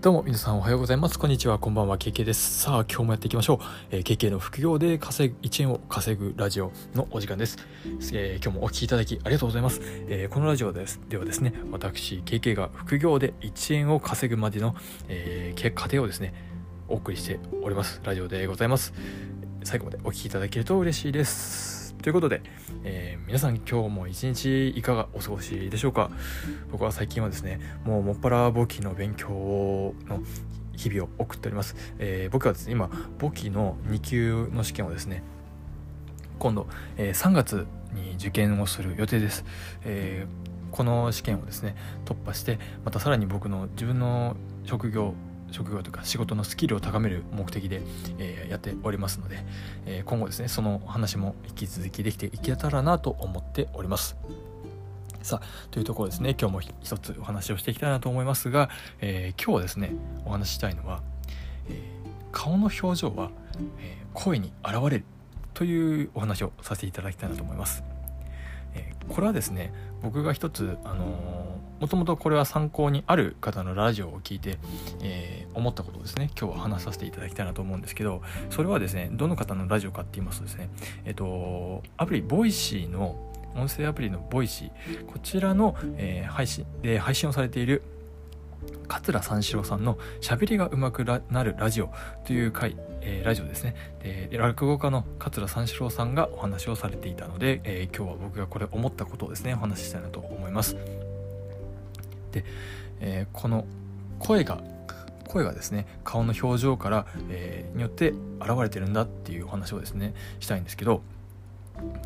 [0.00, 1.18] どうも皆さんおはようございます。
[1.18, 1.58] こんにちは。
[1.58, 1.98] こんばんは。
[1.98, 2.60] KK です。
[2.60, 3.58] さあ、今日もやっていきましょう。
[3.90, 7.58] えー、KK の副業で稼ぐ、1円を稼ぐラジオのお時間です。
[8.14, 9.82] えー、今日もお聴きいただきありがとうございます。
[10.08, 14.74] えー、このラジオですではですね、私、KK が副業で1円を稼ぐまでの、
[15.08, 16.32] えー、過程をですね、
[16.88, 18.00] お送りしております。
[18.02, 18.94] ラジオでございます。
[19.64, 21.79] 最後までお聴きいただけると嬉しいです。
[22.02, 22.40] ということで、
[22.82, 26.10] えー、皆さん今日も一日いかがお過ごしでしょうか？
[26.72, 30.22] 僕は最近はですねもうもっぱら簿記の勉強の
[30.74, 35.22] 日々を送っております、えー、僕はですね今簿記の2級の試験をですね
[36.38, 39.44] 今度、えー、3月に受験をする予定です、
[39.84, 41.76] えー、この試験をですね
[42.06, 45.12] 突破してまたさらに僕の自分の職業
[45.50, 47.82] 職業とか仕事のスキルを高める目的で、
[48.18, 49.38] えー、やっておりますので、
[49.86, 54.16] えー、今後ですねその話も引き続きできていけたらなと思っております。
[55.22, 59.92] さあというところですね今日も一つお話をしていきたいなと思いますが、えー、今日はですね
[60.24, 61.02] お話ししたいのは、
[61.68, 61.78] え
[62.32, 63.30] 顔の表情は、
[63.78, 65.04] え声に現れる
[65.52, 67.84] というお話をさせていただきたいなと思います、
[68.74, 71.49] えこれはですね僕が一つあの
[71.80, 74.58] もともとこれは参考にある方のラジオを聞いて、
[75.02, 80.68] えー、思ったことをですね今日は話させていただきたいなと思うんですけどそれはですねどの方のラジオかって言いますとですね
[81.06, 83.16] えっ、とアプリ Voicy の
[83.56, 87.82] 音声アプリの Voicy こちらの、えー、配信で配信をされている
[88.86, 91.90] 桂三四郎さんの「しゃべりがうまくなるラジオ」
[92.26, 100.76] という回、えー、ラジオですねで落語家の桂三四郎さんがお話をされていたので、えー、今日は僕がこれ思ったことをですねお話ししたいなと思います。
[102.32, 102.44] で、
[103.00, 103.64] えー、この
[104.18, 104.62] 声が
[105.30, 111.02] 声がですね顔の表情から、えー、によって現れてるんだっていうお話をですねしたいんですけど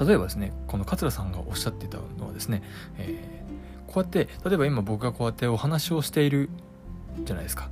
[0.00, 2.62] 例えばですねこの桂さんがおっしゃってたのはですね、
[2.98, 6.48] えー、こうやって例えば今僕がこうやってお話をしている
[7.24, 7.68] じゃないですか。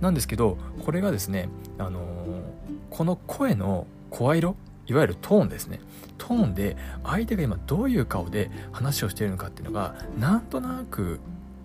[0.00, 1.48] なんですけどこれがですね、
[1.78, 2.04] あのー、
[2.90, 5.80] この声の声色いわゆるトーンですね。
[6.18, 11.20] トーンで相手が今どういう顔で話をしているのかっていうのがなんとなく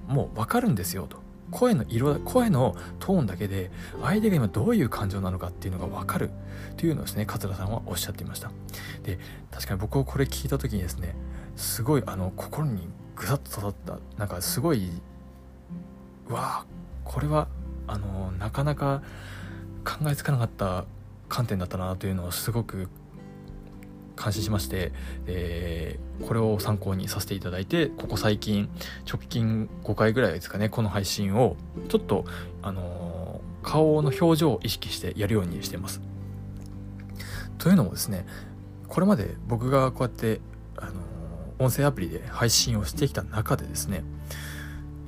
[0.08, 1.24] もう分かるんですよと。
[1.52, 3.70] 声の色声のトーンだけで
[4.02, 6.32] 相手が今どういう感情なのかっていうのが分かる。
[6.78, 8.52] というのをですね桂さんはおっしゃっていました。
[9.04, 9.20] で
[9.52, 11.16] 確かに僕はこれ聞いた時にですね
[11.56, 14.00] すごいあの心にぐさっと刺さった。
[14.18, 14.90] なんかすごい
[16.28, 16.66] うわ
[17.04, 17.48] これは
[17.88, 19.04] あのなかなか
[19.84, 20.86] 考えつかなかった
[21.30, 22.90] 観点だったなというのをすごく
[24.22, 24.92] 監視しまして、
[25.28, 28.70] えー、これを参考にさせていただいてここ最近
[29.08, 31.56] 直近5回ぐらいですかねこの配信を
[31.90, 32.26] ちょっと
[32.62, 36.02] あのー、顔の表情を意識してやるようにしてます。
[37.58, 38.26] というのもですね
[38.88, 40.42] これまで僕がこうやって
[40.78, 44.04] あのー、音声アプリで配信をしてきた中でですね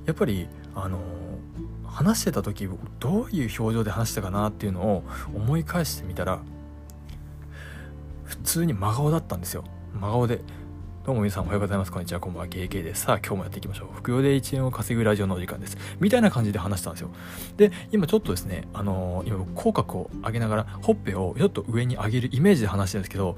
[0.05, 0.99] やっぱりあの
[1.85, 2.69] 話してた時
[2.99, 5.03] どういう表情で話したかなっていうのを
[5.33, 6.41] 思い返してみたら
[8.43, 10.41] 普通に真顔だったんですよ真顔で
[11.05, 11.91] どうも皆さんおはようございます。
[11.93, 12.19] こんにちは。
[12.19, 12.47] こんばんは。
[12.49, 13.03] KK です。
[13.03, 13.95] さあ、今日もやっていきましょう。
[13.95, 15.77] 副業で1円を稼ぐラジオのお時間です。
[16.01, 17.11] みたいな感じで話したんですよ。
[17.55, 23.37] で、今ちょっとですね、あのー、今口角を上げながら、ほっぺをちょっと上に上げるイメージで話してるんですけど、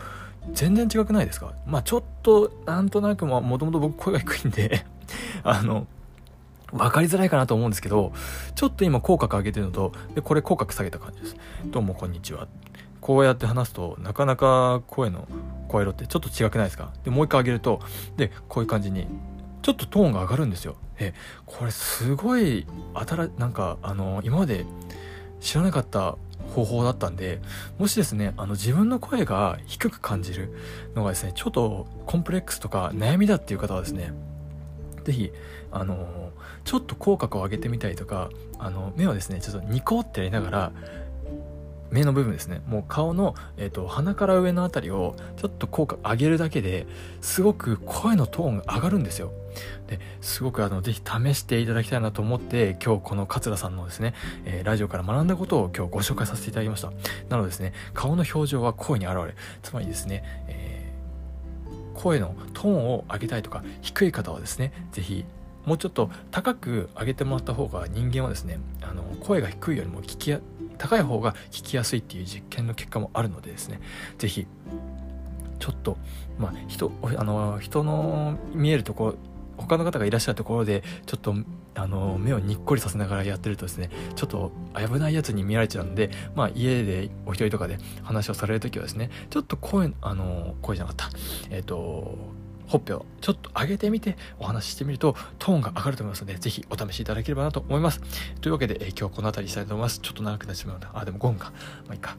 [0.51, 1.53] 全然違くないですか？
[1.67, 4.83] まあちょっと、なんとなくも、もともと僕声が低いんで
[5.45, 5.85] あの、
[6.71, 8.13] 分かりづらいかなと思うんですけど、
[8.55, 11.35] ちょっと今口角上げてるのと、で、これ口角下げた感じです。
[11.67, 12.47] どうもこんにちは。
[13.01, 15.27] こうやって話すとなかなか声の
[15.67, 16.91] 声色ってちょっと違くないですか？
[17.03, 17.81] でもう一回上げると
[18.17, 19.07] でこういう感じに
[19.61, 20.75] ちょっとトーンが上がるんですよ。
[20.97, 21.13] え
[21.45, 24.65] これすごい新なんかあの今まで
[25.39, 26.17] 知らなかった
[26.53, 27.39] 方法だったんで
[27.77, 30.53] もしですねあの自分の声が低く感じる
[30.95, 34.11] のがですねちょっとコンプレックスとか悩みだっていう方はですね
[35.03, 35.31] 是非
[35.71, 36.31] あの
[36.65, 40.71] ちょっと口角を上げてみたりとかあの目をですねちょっとニコってやりながら
[41.91, 42.61] 目の部分ですね。
[42.67, 46.85] もう顔の、えーと、鼻から上の辺りをちょっと効果上げるだけで
[47.21, 49.31] すごく声のトーンが上がるんですよ。
[49.87, 54.13] ですごくあのぜひ試していただきたいなと思って今日この桂さんのですね、
[54.45, 56.91] えー、ラジオから学んだことを今日ご紹介させていただきました。
[57.29, 65.25] なのでですね顔の表情は声に現れつまりですね、えー、声のトーンを上げたいとか低い方はですねぜひ
[65.65, 70.39] もうちょっと高く上げてもらった方が人間はですねあの声が低いよりも聞きや
[70.79, 73.79] 高い方が聞きやすいっていう実験の結果もあるのでですね。
[74.17, 74.47] 是非
[75.59, 75.97] ちょっと
[76.39, 79.15] まあ人あの人の見えるところ
[79.57, 81.35] 他の方がいらっしゃるところでちょっと
[81.75, 91.17] あの目をにっこりさせながらやってるとですねちょっと危ないやつに見られちゃうんで、まあ、家でお一人とかで話をされる時はですねちょっと声あの声じゃなかった。
[91.49, 92.17] えっ、ー、と
[92.69, 97.99] ほっぺをちょっと上げてみてお話ししてみるとトーンが上がると思いますので、ぜひお試しいただければなと思います。
[98.41, 99.99] というわけで、え、今日はこの辺りにしたいと思います。
[99.99, 100.91] ちょっと長くなってしまうな。
[100.93, 101.51] あ、でも5分か。
[101.87, 102.15] まあいいか。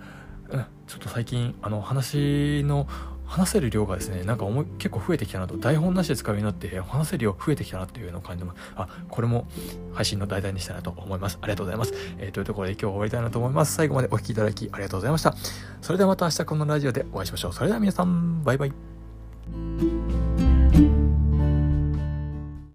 [0.51, 2.89] うん、ちょっと最近、あの、話の
[3.31, 9.47] 話せる量がですねなんか思い結構増えてきたなと台本なしで使うようになって話せる量増えてきたなっていうのを感じますあこれも
[9.95, 15.37] 配信の題材にしたいなと思いますありがとうございます、えー、というところで今日は終わりたいなと思います最後までお聴きいただきありがとうございました
[15.81, 20.00] それではまた明日このラジオでお会いしましょうそれでは皆さんバイバイ